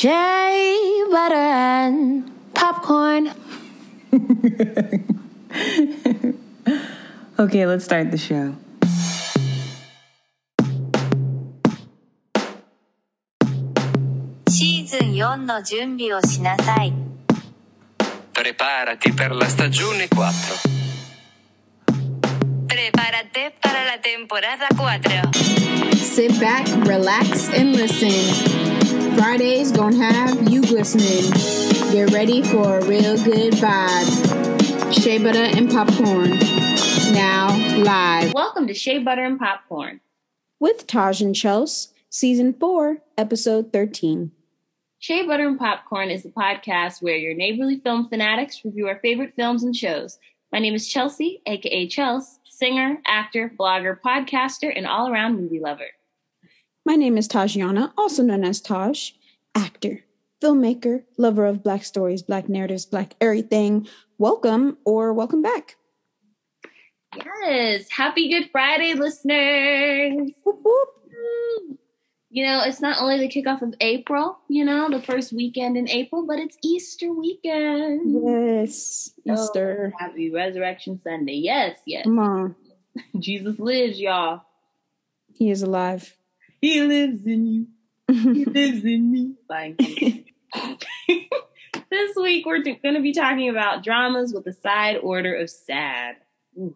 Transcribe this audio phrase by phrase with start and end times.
[0.00, 3.31] Shea butter and popcorn.
[7.39, 8.53] okay, let's start the show.
[14.47, 16.93] Season 4の準備をしなさい。
[18.33, 20.69] Preparati per la stagione 4.
[22.67, 25.31] Prepárate para la temporada 4.
[25.95, 28.69] Sit back, relax, and listen.
[29.17, 31.31] Fridays gonna have you glistening.
[31.91, 34.93] Get ready for a real good vibe.
[34.93, 36.31] Shea butter and popcorn.
[37.13, 37.49] Now
[37.83, 39.99] live Welcome to Shea Butter and Popcorn.
[40.59, 44.31] with Taj and Chels, season four, episode thirteen.
[44.99, 49.33] Shea Butter and Popcorn is the podcast where your neighborly film fanatics review our favorite
[49.35, 50.19] films and shows.
[50.51, 55.87] My name is Chelsea, aka Chels, singer, actor, blogger, podcaster, and all around movie lover.
[56.85, 59.11] My name is Tajana, also known as Taj,
[59.53, 60.03] actor,
[60.41, 63.87] filmmaker, lover of black stories, black narratives, black everything.
[64.17, 65.75] Welcome or welcome back.
[67.15, 70.31] Yes, happy Good Friday, listeners.
[70.43, 71.77] Whoop, whoop.
[72.33, 75.89] You know, it's not only the kickoff of April, you know, the first weekend in
[75.89, 78.23] April, but it's Easter weekend.
[78.23, 79.93] Yes, Oh, Easter.
[79.99, 81.33] happy Resurrection Sunday.
[81.33, 82.05] Yes, yes.
[82.05, 82.55] Come on,
[83.19, 84.43] Jesus lives, y'all.
[85.35, 86.15] he is alive.
[86.61, 87.67] He lives in you.
[88.07, 89.33] He lives in me.
[89.49, 89.77] Like,
[91.89, 96.17] this week we're going to be talking about dramas with a side order of sad.
[96.59, 96.75] Oof.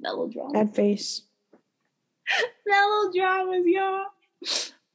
[0.00, 0.64] Melodrama.
[0.64, 1.22] That face.
[2.66, 4.06] Melodramas, y'all.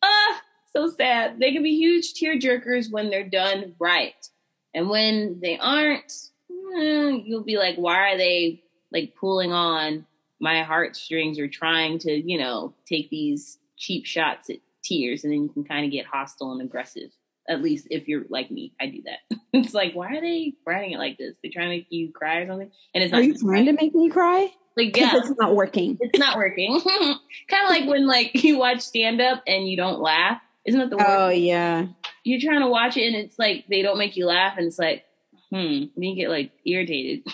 [0.04, 0.42] Ah,
[0.76, 1.40] so sad.
[1.40, 4.28] They can be huge tear jerkers when they're done right.
[4.74, 6.12] And when they aren't,
[6.52, 10.06] eh, you'll be like, why are they like pulling on
[10.42, 15.44] my heartstrings or trying to, you know, take these cheap shots at tears and then
[15.44, 17.10] you can kind of get hostile and aggressive.
[17.48, 19.38] At least if you're like me, I do that.
[19.54, 21.36] it's like, why are they writing it like this?
[21.44, 22.72] They trying to make you cry or something?
[22.94, 24.52] And it's Are not you trying to make me cry?
[24.78, 25.98] like yeah, it's not working.
[26.02, 26.80] it's not working.
[27.50, 30.42] kind of like when like you watch stand up and you don't laugh.
[30.66, 31.10] Isn't that the worst?
[31.10, 31.88] Oh yeah.
[32.24, 34.80] You're trying to watch it and it's like they don't make you laugh and it's
[34.80, 35.06] like,
[35.52, 37.28] hmm, then you get like irritated.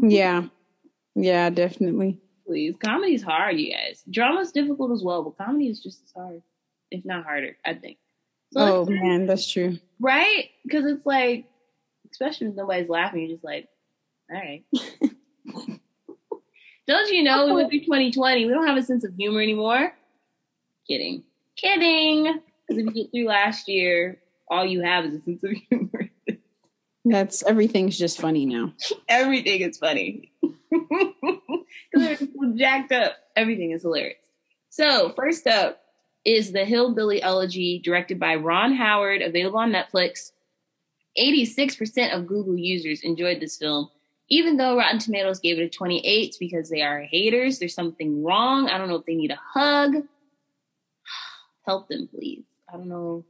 [0.00, 0.44] Yeah.
[1.14, 2.21] Yeah, definitely.
[2.46, 4.02] Please, comedy's hard, you guys.
[4.10, 6.42] Drama's difficult as well, but comedy is just as hard,
[6.90, 7.56] if not harder.
[7.64, 7.98] I think.
[8.52, 9.78] So Oh it's- man, that's true.
[10.00, 10.50] right?
[10.64, 11.46] Because it's like,
[12.10, 13.68] especially if nobody's laughing, you're just like,
[14.30, 14.64] all right.
[16.86, 18.46] don't you know we went through 2020?
[18.46, 19.92] We don't have a sense of humor anymore.
[20.86, 21.22] Kidding.
[21.56, 22.24] Kidding.
[22.24, 24.18] Because if you get through last year,
[24.50, 26.10] all you have is a sense of humor.
[27.04, 28.72] That's everything's just funny now.
[29.08, 30.32] Everything is funny.
[32.56, 33.16] Jacked up.
[33.34, 34.18] Everything is hilarious.
[34.70, 35.80] So, first up
[36.24, 40.30] is The Hillbilly Elegy, directed by Ron Howard, available on Netflix.
[41.18, 43.90] 86% of Google users enjoyed this film,
[44.28, 47.58] even though Rotten Tomatoes gave it a 28 because they are haters.
[47.58, 48.68] There's something wrong.
[48.68, 49.94] I don't know if they need a hug.
[51.66, 52.44] Help them, please.
[52.72, 53.24] I don't know.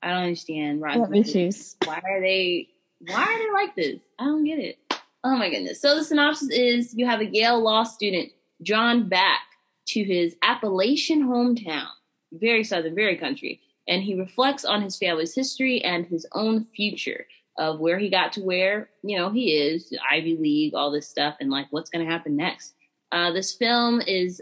[0.00, 1.76] I don't understand Rotten issues?
[1.84, 2.68] why are they
[3.00, 4.00] why are they like this?
[4.18, 4.78] I don't get it.
[5.24, 5.80] Oh my goodness.
[5.80, 8.30] So the synopsis is you have a Yale law student
[8.62, 9.40] drawn back
[9.88, 11.88] to his Appalachian hometown,
[12.32, 17.26] very southern, very country, and he reflects on his family's history and his own future
[17.58, 21.36] of where he got to where, you know, he is, Ivy League, all this stuff,
[21.40, 22.74] and like what's gonna happen next.
[23.10, 24.40] Uh, this film is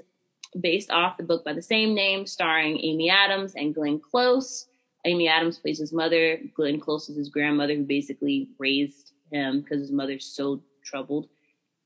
[0.60, 4.66] based off the book by the same name, starring Amy Adams and Glenn Close.
[5.06, 6.38] Amy Adams plays his mother.
[6.54, 11.28] Glenn Close is his grandmother, who basically raised him because his mother's so troubled.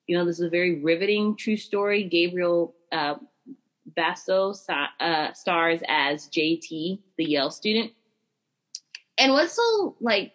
[0.06, 2.04] You know, this is a very riveting true story.
[2.04, 3.16] Gabriel uh,
[3.94, 4.54] Basso
[5.00, 7.92] uh, stars as JT, the Yale student.
[9.18, 10.32] And what's so like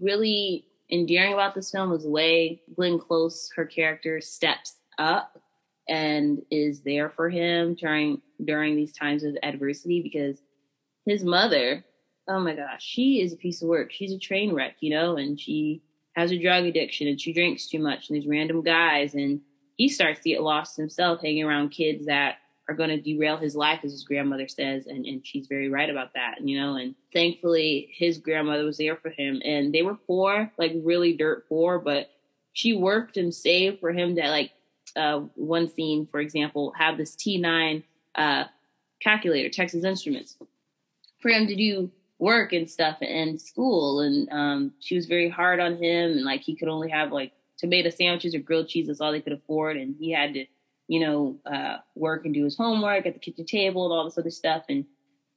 [0.00, 5.38] really endearing about this film is the way Glenn Close, her character, steps up
[5.88, 10.38] and is there for him during during these times of adversity because
[11.06, 11.84] his mother
[12.28, 13.92] oh my gosh, she is a piece of work.
[13.92, 15.82] She's a train wreck, you know, and she
[16.16, 19.40] has a drug addiction and she drinks too much and these random guys and
[19.76, 22.36] he starts to get lost himself hanging around kids that
[22.68, 25.88] are going to derail his life as his grandmother says and, and she's very right
[25.88, 29.94] about that you know and thankfully his grandmother was there for him and they were
[29.94, 32.10] poor like really dirt poor but
[32.52, 34.50] she worked and saved for him to like
[34.96, 37.82] uh, one scene for example have this t9
[38.16, 38.44] uh,
[39.00, 40.36] calculator texas instruments
[41.20, 41.90] for him to do
[42.20, 46.42] work and stuff and school and um, she was very hard on him and like
[46.42, 49.76] he could only have like tomato sandwiches or grilled cheese that's all they could afford
[49.76, 50.44] and he had to
[50.86, 54.18] you know uh, work and do his homework at the kitchen table and all this
[54.18, 54.84] other stuff and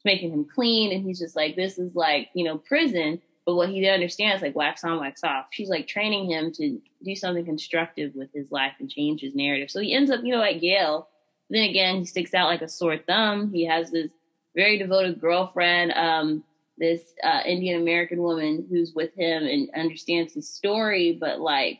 [0.05, 3.21] making him clean, and he's just like, this is like you know prison.
[3.45, 5.47] But what he didn't understand is like wax on, wax off.
[5.51, 9.69] She's like training him to do something constructive with his life and change his narrative.
[9.69, 11.09] So he ends up, you know, at Yale.
[11.49, 13.51] Then again, he sticks out like a sore thumb.
[13.51, 14.09] He has this
[14.55, 16.45] very devoted girlfriend, um,
[16.83, 21.79] this uh, Indian American woman who's with him and understands his story, but like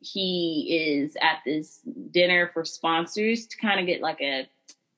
[0.00, 1.82] he is at this
[2.12, 4.48] dinner for sponsors to kind of get like a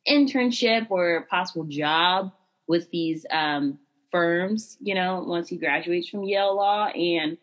[0.09, 2.31] internship or a possible job
[2.69, 3.81] with these um,
[4.12, 6.87] firms, you know, once he graduates from Yale Law.
[6.87, 7.38] And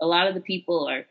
[0.00, 1.06] a lot of the people are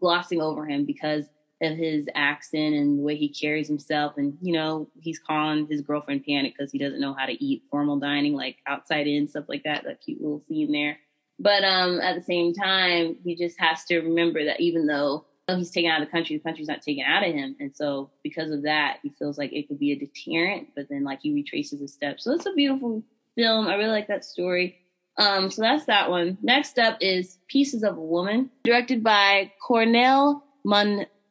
[0.00, 1.26] glossing over him because
[1.62, 4.14] of his accent and the way he carries himself.
[4.16, 7.62] And, you know, he's calling his girlfriend panic because he doesn't know how to eat
[7.70, 9.84] formal dining, like outside in, stuff like that.
[9.84, 10.98] That cute little scene there.
[11.38, 15.70] But um, at the same time, he just has to remember that even though he's
[15.70, 17.56] taken out of the country, the country's not taken out of him.
[17.58, 21.04] And so because of that, he feels like it could be a deterrent, but then
[21.04, 22.24] like he retraces his steps.
[22.24, 23.02] So it's a beautiful
[23.34, 23.66] film.
[23.66, 24.78] I really like that story.
[25.18, 26.38] Um, so that's that one.
[26.42, 30.42] Next up is Pieces of a Woman, directed by Cornel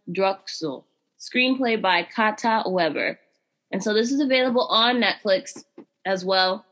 [0.10, 0.84] Mundruczó.
[1.20, 3.20] Screenplay by Kata Weber.
[3.72, 5.64] And so this is available on Netflix
[6.06, 6.66] as well.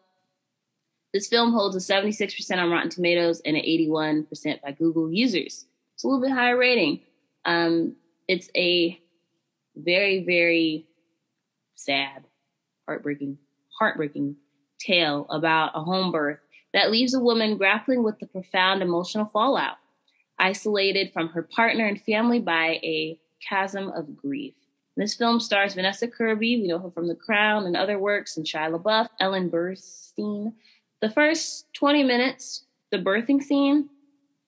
[1.14, 5.66] This film holds a 76% on Rotten Tomatoes and an 81% by Google users.
[5.96, 7.02] It's a little bit higher rating.
[7.46, 7.96] Um,
[8.28, 9.00] it's a
[9.76, 10.88] very, very
[11.76, 12.26] sad,
[12.88, 13.38] heartbreaking,
[13.80, 14.36] heartbreaking
[14.80, 16.40] tale about a home birth
[16.74, 19.78] that leaves a woman grappling with the profound emotional fallout,
[20.40, 24.54] isolated from her partner and family by a chasm of grief.
[24.98, 28.46] This film stars Vanessa Kirby, we know her from The Crown and other works, and
[28.46, 30.54] Shia LaBeouf, Ellen Burstyn.
[31.02, 33.90] The first 20 minutes, the birthing scene,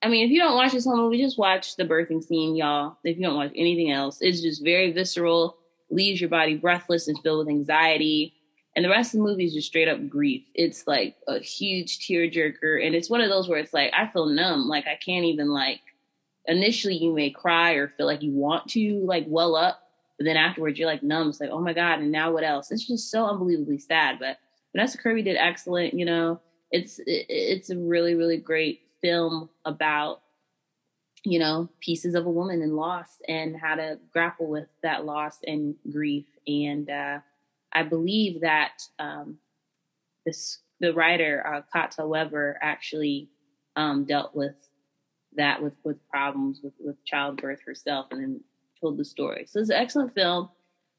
[0.02, 2.98] I mean, if you don't watch this whole movie, just watch the birthing scene, y'all.
[3.04, 5.56] If you don't watch anything else, it's just very visceral,
[5.90, 8.34] leaves your body breathless and filled with anxiety.
[8.74, 10.42] And the rest of the movie is just straight up grief.
[10.54, 12.84] It's like a huge tearjerker.
[12.84, 14.68] And it's one of those where it's like, I feel numb.
[14.68, 15.80] Like, I can't even, like,
[16.46, 19.82] initially you may cry or feel like you want to, like, well up.
[20.18, 21.28] But then afterwards, you're like numb.
[21.28, 22.70] It's like, oh my God, and now what else?
[22.70, 24.18] It's just so unbelievably sad.
[24.20, 24.38] But
[24.72, 25.94] Vanessa Kirby did excellent.
[25.94, 26.40] You know,
[26.70, 30.20] it's it, it's a really, really great film about
[31.24, 35.38] you know pieces of a woman and loss and how to grapple with that loss
[35.44, 37.18] and grief and uh,
[37.72, 39.38] i believe that um,
[40.24, 43.28] this the writer uh, kata weber actually
[43.76, 44.56] um, dealt with
[45.36, 48.40] that with with problems with with childbirth herself and then
[48.80, 49.46] told the story.
[49.48, 50.50] So it's an excellent film.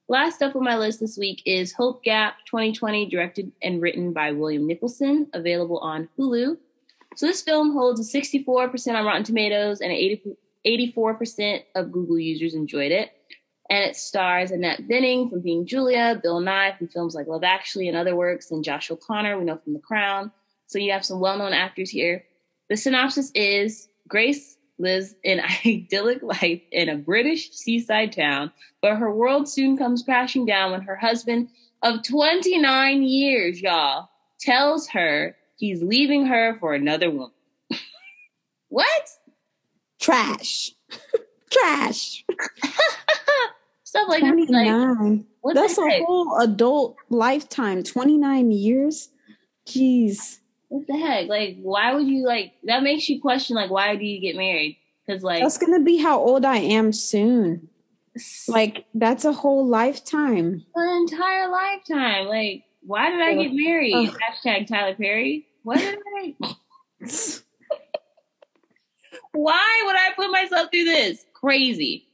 [0.09, 4.31] Last up on my list this week is hope gap 2020 directed and written by
[4.31, 6.57] william nicholson available on hulu.
[7.15, 10.35] So this film holds a 64% on Rotten Tomatoes and 80,
[10.65, 13.11] 84% of Google users enjoyed it.
[13.69, 17.87] And it stars Annette Bening from Being Julia, Bill Nighy from films like Love Actually
[17.87, 20.31] and other works, and Josh O'Connor, we know from The Crown.
[20.67, 22.23] So you have some well-known actors here.
[22.69, 28.51] The synopsis is Grace lives an idyllic life in a British seaside town,
[28.81, 31.49] but her world soon comes crashing down when her husband
[31.81, 37.31] of 29 years, y'all, tells her He's leaving her for another woman.
[38.67, 39.09] what?
[39.99, 40.71] Trash.
[41.49, 42.25] Trash.
[43.93, 45.25] Stuff like 29.
[45.43, 47.83] Like, That's a whole adult lifetime.
[47.83, 49.09] 29 years?
[49.67, 50.39] Jeez.
[50.69, 51.29] What the heck?
[51.29, 54.77] Like, why would you like that makes you question like why do you get married?
[55.05, 57.69] Because like that's gonna be how old I am soon.
[58.47, 60.65] Like that's a whole lifetime.
[60.73, 62.25] An entire lifetime.
[62.25, 63.93] Like, why did I get married?
[63.93, 64.17] Ugh.
[64.19, 65.45] Hashtag Tyler Perry.
[65.61, 66.35] What did I?
[69.33, 71.25] Why would I put myself through this?
[71.33, 72.07] Crazy.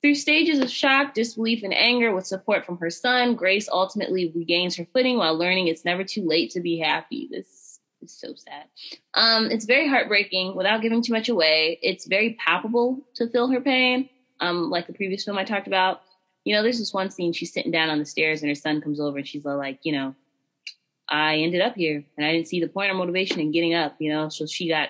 [0.00, 4.76] Through stages of shock, disbelief, and anger, with support from her son, Grace ultimately regains
[4.76, 7.28] her footing while learning it's never too late to be happy.
[7.30, 8.64] This is so sad.
[9.12, 11.78] Um, it's very heartbreaking without giving too much away.
[11.82, 14.08] It's very palpable to feel her pain,
[14.40, 16.00] um, like the previous film I talked about.
[16.44, 18.80] You know, there's this one scene she's sitting down on the stairs and her son
[18.80, 20.14] comes over and she's like, you know,
[21.10, 23.96] I ended up here and I didn't see the point or motivation in getting up,
[23.98, 24.30] you know.
[24.30, 24.88] So she got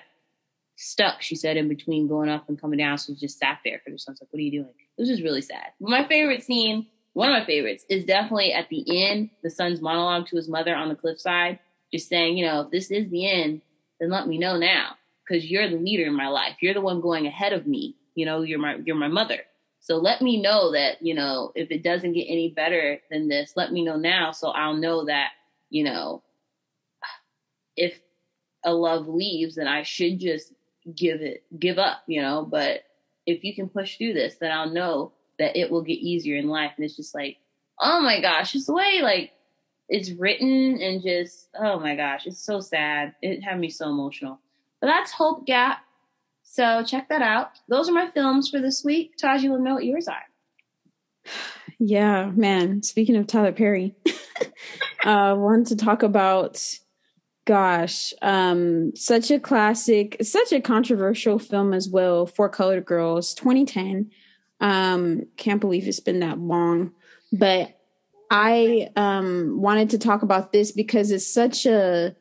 [0.77, 2.99] stuck, she said, in between going up and coming down.
[2.99, 4.75] So she just sat there for the son's like, What are you doing?
[5.01, 5.73] It was just really sad.
[5.81, 10.27] My favorite scene, one of my favorites, is definitely at the end, the son's monologue
[10.27, 11.59] to his mother on the cliffside,
[11.91, 13.63] just saying, you know, if this is the end,
[13.99, 14.97] then let me know now.
[15.27, 16.57] Because you're the leader in my life.
[16.61, 17.97] You're the one going ahead of me.
[18.15, 19.39] You know, you're my you're my mother.
[19.79, 23.55] So let me know that, you know, if it doesn't get any better than this,
[23.57, 25.31] let me know now so I'll know that
[25.71, 26.23] you know,
[27.75, 27.99] if
[28.65, 30.53] a love leaves, then I should just
[30.95, 32.45] give it, give up, you know.
[32.45, 32.83] But
[33.27, 36.49] if you can push through this, then I'll know that it will get easier in
[36.49, 36.73] life.
[36.77, 37.39] And it's just like,
[37.79, 39.33] oh my gosh, it's the way like
[39.89, 43.15] it's written and just oh my gosh, it's so sad.
[43.23, 44.41] It had me so emotional.
[44.81, 45.79] But that's Hope Gap.
[46.43, 47.59] So check that out.
[47.69, 49.17] Those are my films for this week.
[49.17, 50.23] Taj, you will know what yours are.
[51.83, 52.83] Yeah, man.
[52.83, 53.95] Speaking of Tyler Perry,
[55.05, 56.63] uh, wanted to talk about,
[57.45, 62.27] gosh, um, such a classic, such a controversial film as well.
[62.27, 64.11] For Colored Girls, 2010.
[64.61, 66.93] Um, can't believe it's been that long,
[67.33, 67.79] but
[68.31, 72.15] I um wanted to talk about this because it's such a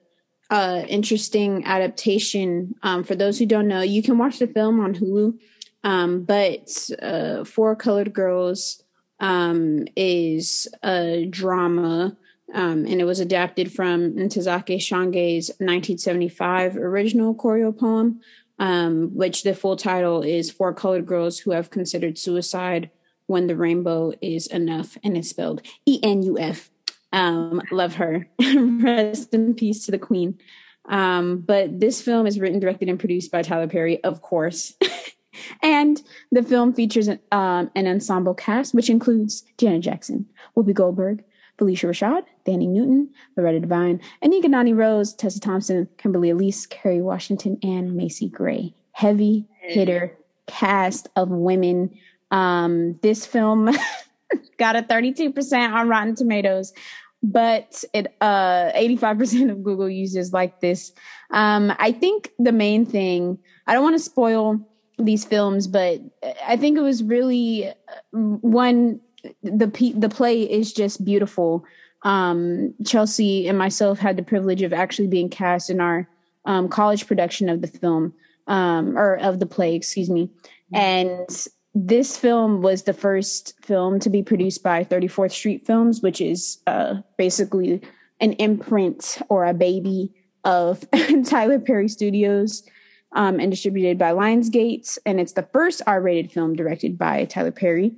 [0.50, 2.74] uh, interesting adaptation.
[2.82, 5.38] Um, for those who don't know, you can watch the film on Hulu.
[5.84, 6.70] Um, but
[7.02, 8.84] uh, For Colored Girls
[9.20, 12.18] um, is a drama,
[12.54, 18.22] um, and it was adapted from Ntozake Shange's 1975 original choreo poem,
[18.58, 22.90] um, which the full title is For Colored Girls Who Have Considered Suicide
[23.28, 26.70] When the Rainbow Is Enough, and it's spelled E N U F.
[27.12, 28.28] Um, love her.
[28.40, 30.38] Rest in peace to the queen.
[30.86, 34.74] Um, but this film is written, directed, and produced by Tyler Perry, of course.
[35.62, 36.02] and
[36.32, 40.26] the film features um, an ensemble cast, which includes Janet Jackson,
[40.58, 41.24] Whoopi Goldberg,
[41.60, 47.58] Phylicia Rashad, Thandie Newton, Loretta Devine, Anika Noni Rose, Tessa Thompson, Kimberly Elise, Kerry Washington,
[47.62, 48.74] and Macy Gray.
[48.92, 51.92] Heavy hitter cast of women.
[52.32, 53.70] Um, this film
[54.58, 56.74] got a 32% on Rotten Tomatoes,
[57.22, 60.94] but it uh 85% of Google users like this.
[61.32, 63.38] Um, I think the main thing,
[63.68, 64.60] I don't want to spoil
[64.98, 66.00] these films, but
[66.46, 67.74] I think it was really uh,
[68.12, 69.00] one
[69.44, 71.66] the the play is just beautiful.
[72.04, 76.08] Um, Chelsea and myself had the privilege of actually being cast in our
[76.46, 78.14] um, college production of the film
[78.48, 80.30] um, or of the play, excuse me,
[80.74, 86.20] and this film was the first film to be produced by 34th Street Films, which
[86.20, 87.82] is uh, basically
[88.20, 90.84] an imprint or a baby of
[91.26, 92.64] Tyler Perry Studios
[93.14, 94.98] um, and distributed by Lionsgate.
[95.06, 97.94] And it's the first R rated film directed by Tyler Perry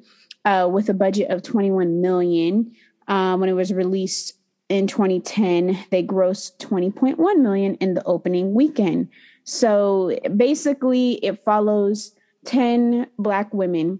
[0.46, 2.74] uh, with a budget of 21 million.
[3.08, 4.36] Um, when it was released
[4.70, 9.10] in 2010, they grossed 20.1 million in the opening weekend.
[9.44, 12.14] So basically, it follows
[12.46, 14.00] 10 Black women,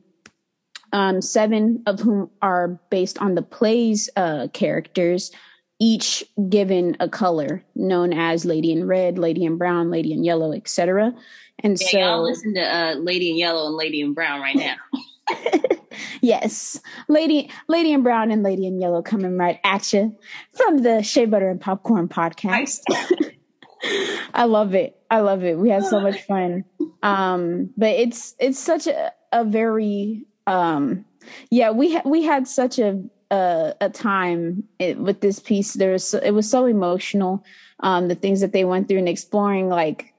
[0.94, 5.32] um, seven of whom are based on the play's uh, characters,
[5.80, 10.54] each given a color known as Lady in Red, Lady in Brown, Lady in Yellow,
[10.54, 11.14] etc.
[11.60, 14.56] And Yeah, so, y'all listen to uh, Lady in Yellow and Lady in Brown right
[14.56, 14.76] now.
[16.22, 20.18] yes, Lady Lady in Brown and Lady in Yellow coming right at you
[20.54, 22.82] from the Shea Butter and Popcorn podcast.
[24.34, 24.96] I love it.
[25.10, 25.58] I love it.
[25.58, 26.66] We had so much fun.
[27.04, 31.06] Um, but it's it's such a, a very um
[31.50, 35.74] yeah, we ha- we had such a a, a time it, with this piece.
[35.74, 37.44] There was so, it was so emotional.
[37.80, 40.14] Um, the things that they went through and exploring, like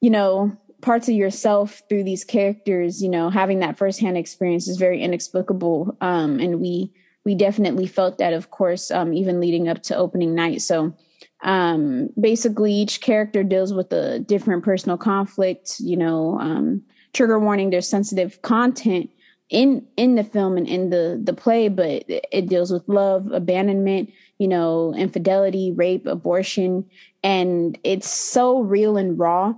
[0.00, 3.02] you know, parts of yourself through these characters.
[3.02, 5.96] You know, having that firsthand experience is very inexplicable.
[6.00, 6.92] Um, and we
[7.24, 10.60] we definitely felt that, of course, um, even leading up to opening night.
[10.60, 10.94] So
[11.42, 17.70] um basically each character deals with a different personal conflict you know um trigger warning
[17.70, 19.10] there's sensitive content
[19.50, 23.30] in in the film and in the the play but it, it deals with love
[23.30, 26.84] abandonment you know infidelity rape abortion
[27.22, 29.54] and it's so real and raw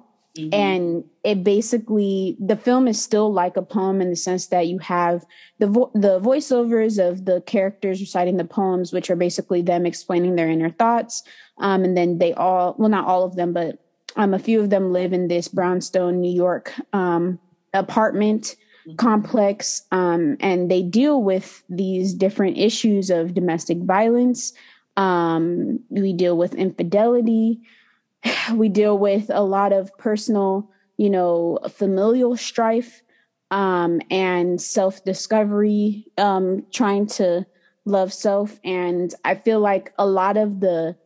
[0.52, 4.78] and it basically the film is still like a poem in the sense that you
[4.78, 5.24] have
[5.58, 10.36] the vo- the voiceovers of the characters reciting the poems which are basically them explaining
[10.36, 11.22] their inner thoughts.
[11.58, 13.78] Um, and then they all well not all of them but
[14.16, 17.38] um, a few of them live in this brownstone new york um,
[17.74, 18.56] apartment
[18.96, 19.82] complex.
[19.90, 24.52] Um, and they deal with these different issues of domestic violence.
[24.96, 27.60] Um, we deal with infidelity
[28.54, 33.02] we deal with a lot of personal you know familial strife
[33.50, 37.46] um, and self-discovery um, trying to
[37.84, 40.96] love self and i feel like a lot of the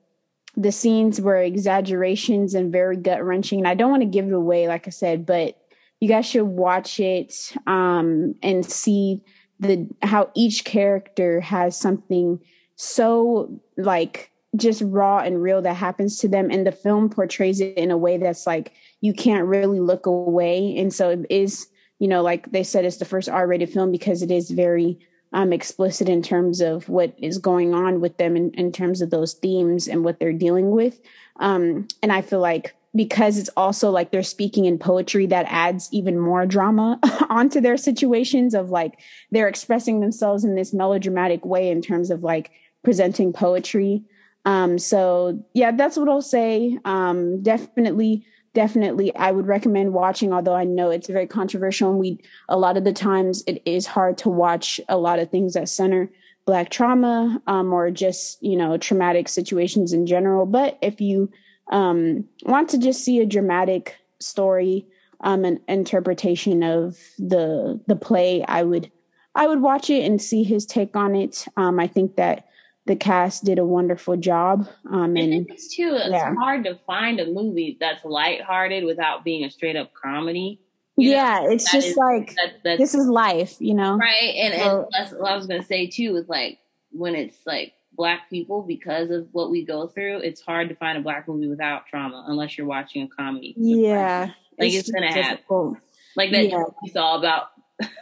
[0.56, 3.60] the scenes were exaggerations and very gut wrenching.
[3.60, 5.56] And I don't want to give it away, like I said, but
[6.00, 9.22] you guys should watch it um, and see
[9.58, 12.40] the how each character has something
[12.76, 17.76] so like just raw and real that happens to them, and the film portrays it
[17.76, 20.76] in a way that's like you can't really look away.
[20.76, 24.22] And so it is, you know, like they said, it's the first R-rated film because
[24.22, 24.98] it is very
[25.32, 29.10] um, explicit in terms of what is going on with them in, in terms of
[29.10, 31.00] those themes and what they're dealing with.
[31.38, 35.88] Um, and I feel like because it's also like they're speaking in poetry that adds
[35.92, 36.98] even more drama
[37.30, 38.98] onto their situations of like
[39.30, 42.50] they're expressing themselves in this melodramatic way in terms of like
[42.82, 44.02] presenting poetry.
[44.44, 46.78] Um, so yeah, that's what I'll say.
[46.84, 50.32] Um, definitely, definitely, I would recommend watching.
[50.32, 53.86] Although I know it's very controversial, and we a lot of the times it is
[53.86, 56.10] hard to watch a lot of things that center
[56.46, 60.46] black trauma um, or just you know traumatic situations in general.
[60.46, 61.30] But if you
[61.70, 64.86] um, want to just see a dramatic story,
[65.20, 68.90] um, an interpretation of the the play, I would
[69.34, 71.46] I would watch it and see his take on it.
[71.56, 72.46] Um, I think that
[72.86, 74.66] the cast did a wonderful job.
[74.90, 76.34] Um, And and it's too, it's yeah.
[76.34, 80.60] hard to find a movie that's lighthearted without being a straight up comedy.
[80.96, 83.96] You know, yeah, it's that just is- like That, this is life, you know.
[83.96, 84.34] right.
[84.36, 86.16] And, and that's what I was gonna say too.
[86.16, 86.58] Is like
[86.90, 90.98] when it's like black people because of what we go through, it's hard to find
[90.98, 93.54] a black movie without trauma unless you're watching a comedy.
[93.56, 95.76] Yeah, Like, it's just gonna happen.
[96.16, 96.64] Like that Yeah.
[96.82, 97.48] it's all about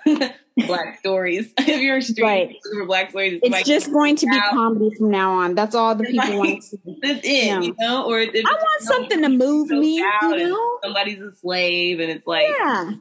[0.66, 1.52] black stories.
[1.58, 2.56] if you're street Right.
[2.74, 5.54] for black stories, it's, It's like just going to be comedy from now on.
[5.54, 6.78] That's all the people like- want to see.
[7.02, 7.60] that's it, Yeah.
[7.60, 8.04] you know?
[8.06, 10.78] Or if I want something to move me, you know?
[10.82, 12.92] somebody's a slave and it's like Yeah.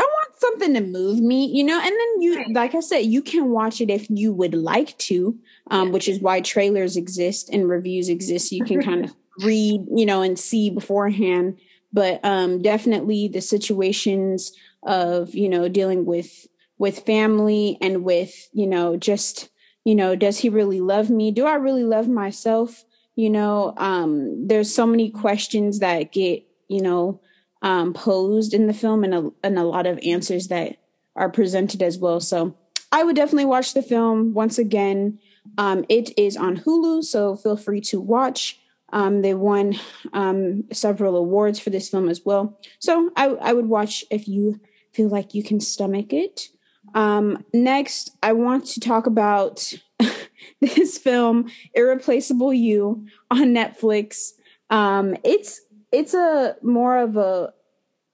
[0.00, 3.22] I want something to move me, you know, and then you, like I said, you
[3.22, 5.36] can watch it if you would like to,
[5.70, 5.92] um, Yeah.
[5.92, 8.52] which is why trailers exist and reviews exist.
[8.52, 11.58] You can kind of read, you know, and see beforehand.
[11.92, 14.52] But um, definitely the situations
[14.82, 16.46] of, you know, dealing with
[16.78, 19.48] with family and with, you know, just,
[19.84, 21.32] you know, does he really love me?
[21.32, 22.84] Do I really love myself?
[23.16, 27.20] You know, um, there's so many questions that get, you know,
[27.62, 30.76] um, posed in the film and a, and a lot of answers that
[31.16, 32.20] are presented as well.
[32.20, 32.54] So
[32.92, 35.18] I would definitely watch the film once again.
[35.56, 38.60] Um, it is on Hulu, so feel free to watch.
[38.90, 39.74] Um, they won
[40.12, 42.58] um, several awards for this film as well.
[42.78, 44.60] So I, I would watch if you
[44.92, 46.48] feel like you can stomach it.
[46.94, 49.74] Um, next, I want to talk about
[50.60, 54.30] this film, Irreplaceable You, on Netflix.
[54.70, 55.60] Um, it's
[55.92, 57.52] it's a more of a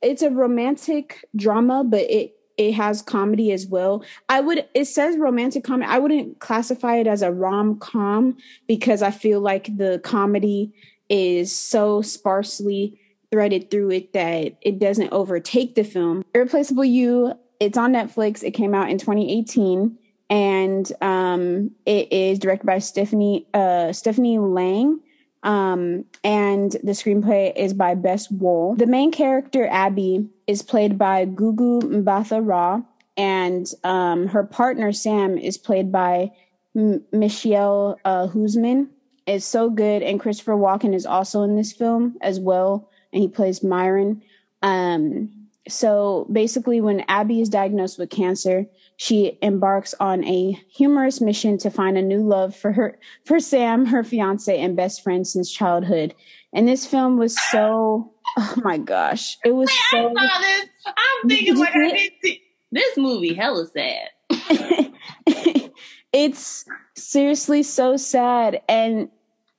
[0.02, 4.04] it's a romantic drama, but it it has comedy as well.
[4.28, 5.90] I would it says romantic comedy.
[5.90, 8.36] I wouldn't classify it as a rom com
[8.66, 10.72] because I feel like the comedy
[11.08, 12.98] is so sparsely
[13.30, 16.24] threaded through it that it doesn't overtake the film.
[16.34, 18.42] Irreplaceable You, it's on Netflix.
[18.42, 19.98] It came out in 2018
[20.30, 25.00] and um, it is directed by Stephanie uh, Stephanie Laing.
[25.44, 28.74] Um, and the screenplay is by Bess Wohl.
[28.76, 32.80] The main character, Abby, is played by Gugu Mbatha Raw,
[33.16, 36.32] and um, her partner, Sam, is played by
[36.74, 38.88] M- Michelle uh, Huisman.
[39.26, 43.28] It's so good, and Christopher Walken is also in this film as well, and he
[43.28, 44.22] plays Myron.
[44.62, 51.58] Um, so basically, when Abby is diagnosed with cancer, she embarks on a humorous mission
[51.58, 55.50] to find a new love for her for Sam, her fiance and best friend since
[55.50, 56.14] childhood.
[56.52, 59.38] And this film was so oh my gosh.
[59.44, 60.66] It was I so saw this.
[60.86, 61.92] I'm Did thinking like see I it?
[61.92, 64.10] did see this movie hella sad.
[66.12, 69.08] it's seriously so sad and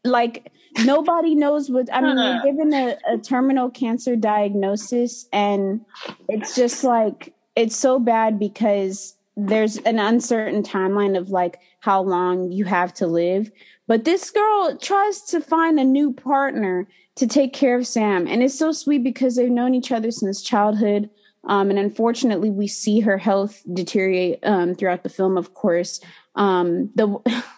[0.04, 0.52] like
[0.84, 5.86] nobody knows what i mean you're given a, a terminal cancer diagnosis and
[6.28, 12.52] it's just like it's so bad because there's an uncertain timeline of like how long
[12.52, 13.52] you have to live.
[13.88, 18.28] But this girl tries to find a new partner to take care of sam.
[18.28, 21.10] And it's so sweet because they've known each other since childhood.
[21.46, 26.00] Um, and unfortunately we see her health deteriorate um, throughout the film of course.
[26.36, 27.20] Um, the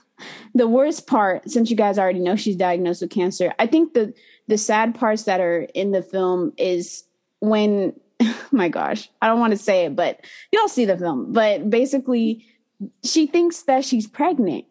[0.53, 4.13] the worst part since you guys already know she's diagnosed with cancer i think the
[4.47, 7.03] the sad parts that are in the film is
[7.39, 7.93] when
[8.51, 10.19] my gosh i don't want to say it but
[10.51, 12.45] y'all see the film but basically
[13.03, 14.65] she thinks that she's pregnant.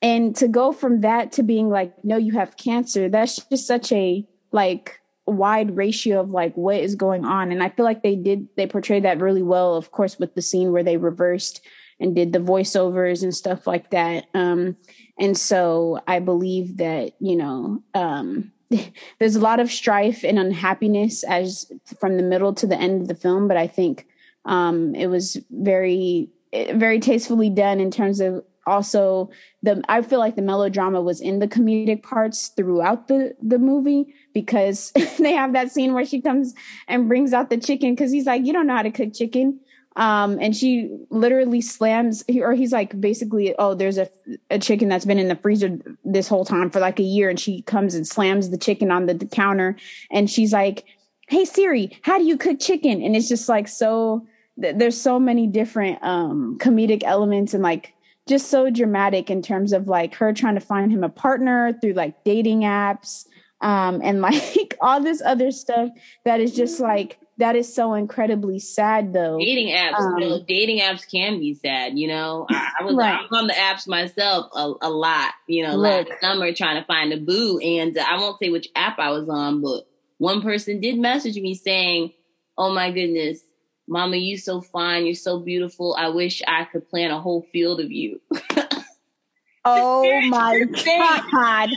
[0.00, 3.92] And to go from that to being like no you have cancer that's just such
[3.92, 7.52] a like wide ratio of like what is going on.
[7.52, 10.42] And i feel like they did they portrayed that really well of course with the
[10.42, 11.64] scene where they reversed
[12.02, 14.26] and did the voiceovers and stuff like that.
[14.34, 14.76] Um
[15.18, 18.52] and so i believe that you know um
[19.18, 23.08] there's a lot of strife and unhappiness as from the middle to the end of
[23.08, 24.06] the film but i think
[24.44, 26.28] um it was very
[26.74, 29.30] very tastefully done in terms of also
[29.62, 34.14] the i feel like the melodrama was in the comedic parts throughout the the movie
[34.32, 36.54] because they have that scene where she comes
[36.88, 39.58] and brings out the chicken because he's like you don't know how to cook chicken
[39.96, 44.08] um and she literally slams or he's like basically oh there's a,
[44.50, 47.28] a chicken that's been in the freezer this whole time for like a year.
[47.28, 49.76] And she comes and slams the chicken on the, the counter.
[50.10, 50.84] And she's like
[51.28, 53.02] hey siri how do you cook chicken?
[53.02, 54.26] And it's just like so
[54.60, 57.92] th- there's so many different um comedic elements and like
[58.28, 61.94] just so dramatic in terms of like her trying to find him a partner through
[61.94, 63.26] like dating apps
[63.60, 65.90] um and like all this other stuff
[66.24, 69.98] that is just like that is so incredibly sad though dating apps.
[69.98, 71.98] Um, you know, dating apps can be sad.
[71.98, 73.18] You know, I, I was Right.
[73.18, 75.32] I was on the apps myself a, a lot.
[75.48, 76.08] You know, Look.
[76.08, 79.10] last summer trying to find a boo, and uh, I won't say which app I
[79.10, 82.12] was on, but one person did message me saying,
[82.56, 83.40] "Oh my goodness."
[83.88, 85.04] Mama, you so fine.
[85.04, 85.96] You're so beautiful.
[85.98, 88.20] I wish I could plant a whole field of you.
[89.64, 91.70] oh my god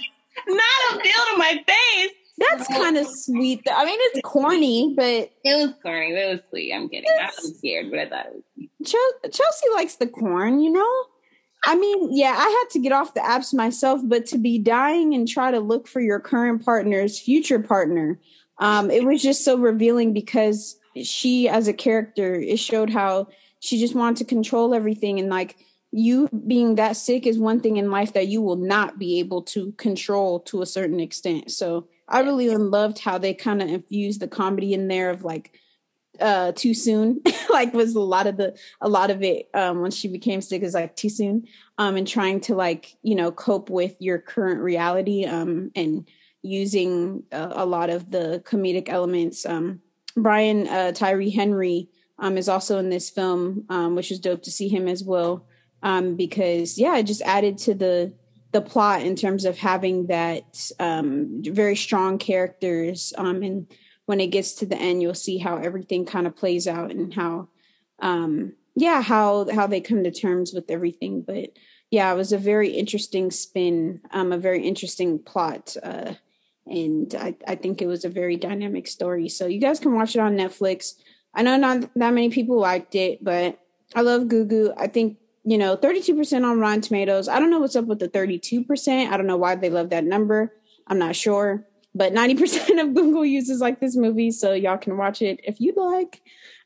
[0.48, 2.16] Not a field of my face.
[2.38, 3.74] That's kind of sweet though.
[3.76, 6.14] i mean it's corny but It was corny.
[6.14, 6.74] It was sweet.
[6.74, 7.10] I'm kidding.
[7.10, 9.32] I was scared, but I thought it was.
[9.32, 10.94] Chelsea likes the corn, you know?
[11.66, 15.14] I mean, yeah, I had to get off the apps myself, but to be dying
[15.16, 18.20] and try to look for your current partner's future partner,
[18.60, 23.28] um, it was just so revealing because she, as a character, it showed how
[23.60, 25.20] she just wanted to control everything.
[25.20, 25.58] And like
[25.92, 29.42] you being that sick is one thing in life that you will not be able
[29.44, 31.52] to control to a certain extent.
[31.52, 35.60] So I really loved how they kind of infused the comedy in there of like,
[36.22, 39.92] uh too soon like was a lot of the a lot of it um when
[39.92, 41.46] she became sick is like too soon
[41.78, 46.08] um and trying to like you know cope with your current reality um and
[46.42, 49.82] using a, a lot of the comedic elements um
[50.16, 51.90] brian uh tyree henry
[52.20, 55.46] um is also in this film um which is dope to see him as well
[55.84, 58.14] um because yeah it just added to the
[58.56, 63.68] the plot in terms of having that um very strong characters um and
[64.06, 67.14] when it gets to the end you'll see how everything kind of plays out and
[67.14, 67.50] how
[68.00, 71.22] um yeah how how they come to terms with everything.
[71.22, 71.50] But
[71.92, 76.14] yeah it was a very interesting spin um a very interesting plot uh
[76.66, 79.28] and i i think it was a very dynamic story.
[79.28, 80.94] So you guys can watch it on netflix.
[81.34, 83.60] I know not that many people liked it but
[83.94, 87.76] i love gugu i think you know 32% on rotten tomatoes i don't know what's
[87.76, 90.52] up with the 32% i don't know why they love that number
[90.88, 91.66] i'm not sure
[91.98, 95.78] but 90% of Google users like this movie, so y'all can watch it if you'd
[95.78, 96.22] like.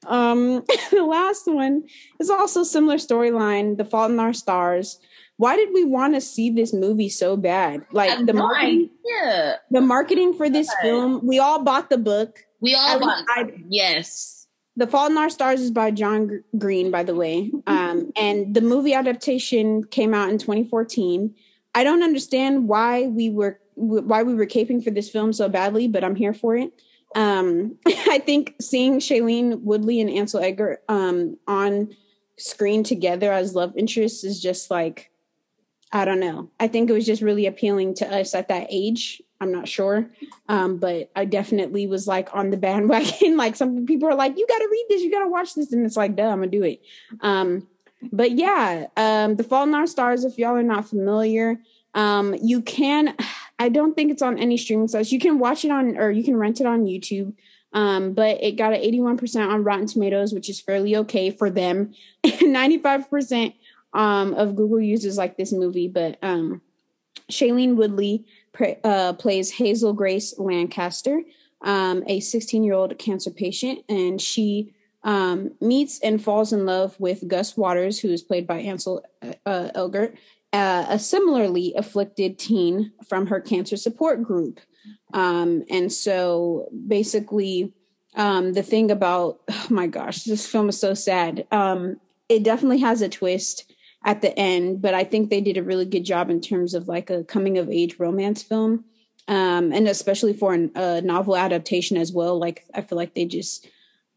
[0.07, 1.83] Um, the last one
[2.19, 4.99] is also similar storyline, The Fault in Our Stars.
[5.37, 7.85] Why did we want to see this movie so bad?
[7.91, 9.57] Like the marketing, Yeah.
[9.69, 12.39] the marketing for this film, we all bought the book.
[12.59, 14.38] We all bought I- Yes.
[14.79, 17.51] The Fault in Our Stars is by John Green, by the way.
[17.67, 21.35] Um, and the movie adaptation came out in 2014.
[21.75, 25.89] I don't understand why we were why we were caping for this film so badly,
[25.89, 26.71] but I'm here for it.
[27.13, 31.93] Um, I think seeing Shailene Woodley and Ansel Elgort um, on
[32.37, 35.11] screen together as love interests is just like
[35.91, 36.51] I don't know.
[36.57, 39.21] I think it was just really appealing to us at that age.
[39.41, 40.09] I'm not sure.
[40.47, 43.37] Um, but I definitely was like on the bandwagon.
[43.37, 45.71] like some people are like, you got to read this, you got to watch this.
[45.71, 46.81] And it's like, duh, I'm going to do it.
[47.21, 47.67] Um,
[48.11, 51.59] but yeah, um, The Fault in Our Stars, if y'all are not familiar,
[51.93, 53.15] um, you can,
[53.59, 55.11] I don't think it's on any streaming sites.
[55.11, 57.33] You can watch it on, or you can rent it on YouTube.
[57.71, 61.93] Um, but it got an 81% on Rotten Tomatoes, which is fairly okay for them.
[62.25, 63.53] 95%
[63.93, 66.61] um, of Google users like this movie, but um,
[67.29, 68.25] Shailene Woodley
[68.83, 71.21] uh, plays Hazel Grace Lancaster,
[71.61, 76.99] um, a 16 year old cancer patient, and she um, meets and falls in love
[76.99, 80.17] with Gus Waters, who is played by Ansel uh, Elgort,
[80.51, 84.59] uh, a similarly afflicted teen from her cancer support group.
[85.13, 87.73] Um, and so basically,
[88.15, 91.45] um, the thing about, oh my gosh, this film is so sad.
[91.51, 93.71] Um, it definitely has a twist
[94.03, 96.87] at the end, but I think they did a really good job in terms of
[96.87, 98.85] like a coming of age romance film.
[99.27, 102.39] Um, and especially for an, a novel adaptation as well.
[102.39, 103.67] Like I feel like they just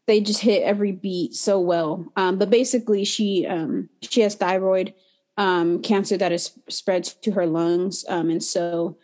[0.05, 2.11] they just hit every beat so well.
[2.15, 4.93] Um, but basically, she um, she has thyroid
[5.37, 8.97] um, cancer that is spread to her lungs, um, and so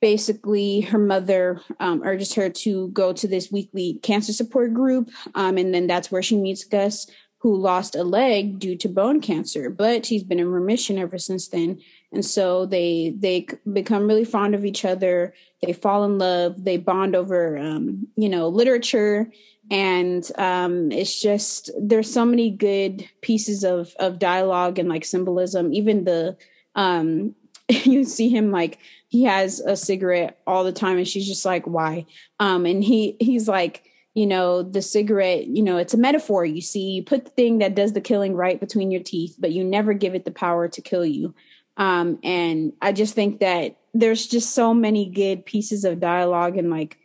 [0.00, 5.74] basically her mother um, urges her to go to this weekly cancer support group, and
[5.74, 7.06] then that's where she meets Gus,
[7.42, 11.48] who lost a leg due to bone cancer, but he's been in remission ever since
[11.48, 11.80] then.
[12.12, 15.34] And so they they become really fond of each other.
[15.60, 16.62] They fall in love.
[16.62, 19.30] They bond over um, you know literature
[19.70, 25.72] and um it's just there's so many good pieces of of dialogue and like symbolism
[25.72, 26.36] even the
[26.74, 27.34] um
[27.68, 28.78] you see him like
[29.08, 32.04] he has a cigarette all the time and she's just like why
[32.40, 36.44] um and he he's like you know the cigarette you know it's a metaphor.
[36.44, 39.52] You see you put the thing that does the killing right between your teeth but
[39.52, 41.34] you never give it the power to kill you.
[41.76, 46.70] Um and i just think that there's just so many good pieces of dialogue and
[46.70, 46.98] like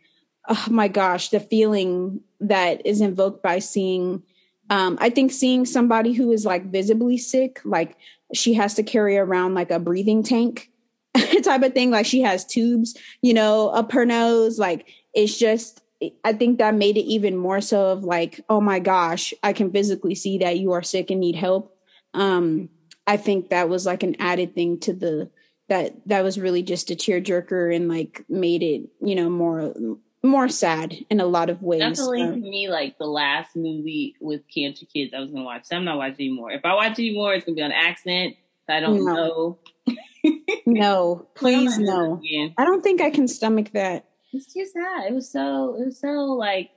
[0.48, 4.22] oh my gosh the feeling that is invoked by seeing
[4.70, 7.96] Um, I think seeing somebody who is like visibly sick, like
[8.34, 10.70] she has to carry around like a breathing tank
[11.42, 15.80] type of thing, like she has tubes, you know, up her nose, like it's just
[16.24, 19.72] I think that made it even more so of like, oh my gosh, I can
[19.72, 21.76] physically see that you are sick and need help.
[22.14, 22.68] Um,
[23.06, 25.30] I think that was like an added thing to the
[25.68, 29.74] that that was really just a tearjerker and like made it, you know, more
[30.22, 31.80] more sad in a lot of ways.
[31.80, 35.64] Definitely Um, to me, like the last movie with Cancer Kids I was gonna watch.
[35.64, 36.52] So I'm not watching anymore.
[36.52, 38.36] If I watch anymore, it's gonna be on accident.
[38.68, 39.14] I don't No.
[39.14, 39.58] know.
[40.66, 42.54] no, please I'm not doing no.
[42.58, 44.04] I don't think I can stomach that.
[44.32, 45.06] It's too sad.
[45.10, 45.76] It was so.
[45.80, 46.70] It was so like.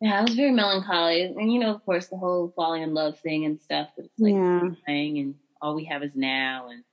[0.00, 3.18] Yeah, it was very melancholy, and you know, of course, the whole falling in love
[3.18, 3.88] thing and stuff.
[3.96, 4.70] It's like yeah.
[4.86, 6.84] and all we have is now, and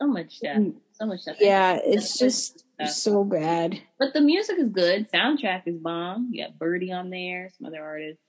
[0.00, 0.56] so much stuff.
[0.56, 0.74] Mm.
[0.92, 1.36] So much stuff.
[1.38, 3.80] Yeah, it's just so bad.
[3.98, 5.10] But the music is good.
[5.10, 6.30] Soundtrack is bomb.
[6.32, 8.22] You got Birdy on there, some other artists.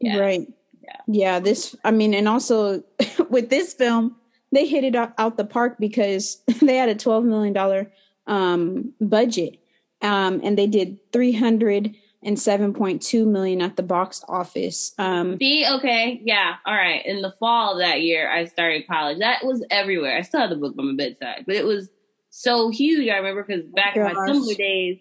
[0.00, 0.18] Yeah.
[0.18, 0.46] Right.
[0.82, 0.96] Yeah.
[1.06, 1.40] Yeah.
[1.40, 2.82] This, I mean, and also
[3.30, 4.16] with this film,
[4.52, 7.86] they hit it out, out the park because they had a $12 million
[8.28, 9.58] um, budget
[10.02, 14.94] um, and they did 307.2 million at the box office.
[14.98, 17.04] Um, See, okay, yeah, all right.
[17.04, 19.18] In the fall of that year, I started college.
[19.18, 20.16] That was everywhere.
[20.16, 21.90] I still have the book by my bedside, but it was
[22.30, 23.08] so huge.
[23.08, 24.30] I remember because back in my Gosh.
[24.30, 25.00] Tumblr days,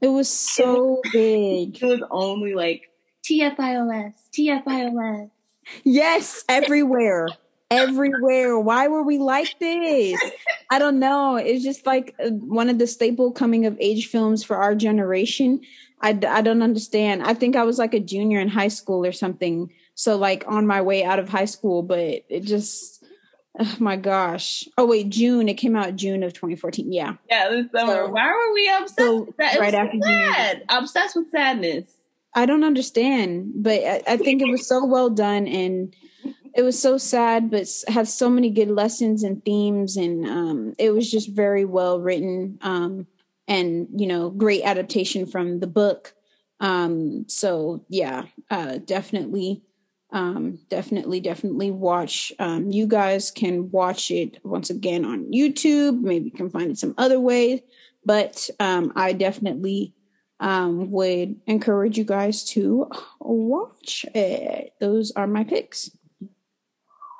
[0.00, 1.82] it was so big.
[1.82, 2.82] it was only like
[3.24, 5.30] TFIOS, TFIOS.
[5.82, 7.26] Yes, everywhere.
[7.70, 8.58] Everywhere.
[8.58, 10.20] Why were we like this?
[10.70, 11.36] I don't know.
[11.36, 15.60] It's just like uh, one of the staple coming of age films for our generation.
[16.00, 17.22] I, I don't understand.
[17.22, 19.72] I think I was like a junior in high school or something.
[19.94, 21.98] So like on my way out of high school, but
[22.28, 23.02] it just,
[23.58, 24.68] oh my gosh.
[24.76, 25.48] Oh wait, June.
[25.48, 26.92] It came out June of 2014.
[26.92, 27.14] Yeah.
[27.30, 27.92] Yeah, this summer.
[28.06, 29.54] So- Why were we obsessed so with that?
[29.56, 30.62] It right after sad.
[30.68, 31.88] Obsessed with sadness.
[32.34, 35.96] I don't understand, but I, I think it was so well done and
[36.56, 40.74] it was so sad, but s- had so many good lessons and themes, and um,
[40.78, 43.06] it was just very well written um,
[43.46, 46.14] and you know great adaptation from the book.
[46.60, 49.62] Um, so yeah, uh, definitely,
[50.12, 52.32] um, definitely, definitely watch.
[52.38, 56.00] Um, you guys can watch it once again on YouTube.
[56.00, 57.64] Maybe you can find it some other way,
[58.04, 59.92] but um, I definitely
[60.40, 62.90] would encourage you guys to
[63.20, 64.72] watch it.
[64.80, 65.90] Those are my picks.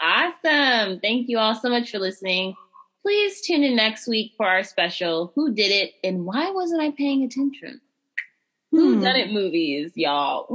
[0.01, 1.01] Awesome.
[1.01, 2.55] Thank you all so much for listening.
[3.03, 6.91] Please tune in next week for our special Who Did It and Why Wasn't I
[6.91, 7.81] Paying Attention?
[8.73, 9.03] Who Hmm.
[9.03, 10.47] Done It movies, y'all.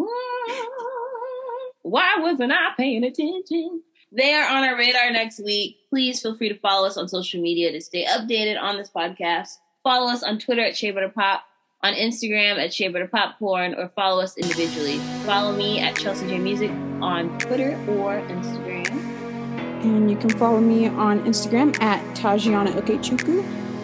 [1.83, 3.81] Why wasn't I paying attention?
[4.11, 5.77] They are on our radar next week.
[5.89, 9.47] Please feel free to follow us on social media to stay updated on this podcast.
[9.83, 11.41] Follow us on Twitter at Shea Butter Pop,
[11.81, 14.99] on Instagram at Shea Butter Popcorn, or follow us individually.
[15.25, 16.69] Follow me at Chelsea J Music
[17.01, 18.70] on Twitter or Instagram.
[19.83, 23.43] And you can follow me on Instagram at Tajiana Okechukwu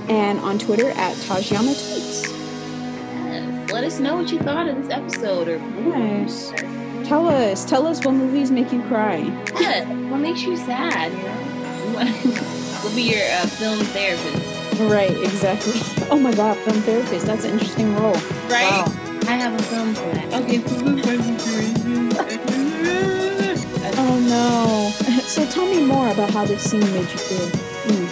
[0.10, 2.24] and on Twitter at Tajiana Tweets.
[3.26, 3.72] Yes.
[3.72, 5.58] Let us know what you thought of this episode or
[5.90, 6.52] Yes.
[7.08, 7.66] Tell us.
[7.66, 9.22] Tell us what movies make you cry.
[9.24, 11.88] what, what makes you sad, you know?
[11.88, 14.80] We want- We'll be your uh, film therapist.
[14.82, 15.82] Right, exactly.
[16.10, 17.26] Oh my god, film therapist.
[17.26, 18.14] That's an interesting role.
[18.48, 18.70] Right?
[18.72, 18.86] Wow.
[19.28, 20.42] I have a film for that.
[20.42, 22.57] Okay, so
[24.28, 24.92] no.
[25.28, 27.50] So tell me more about how this scene made you feel.
[27.88, 28.08] Mm,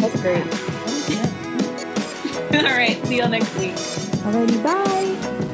[0.00, 0.42] that's great.
[2.64, 3.74] All right, see y'all next week.
[3.74, 5.47] Alrighty, bye.